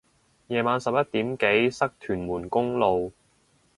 [0.47, 3.11] 夜晚十一點幾塞屯門公路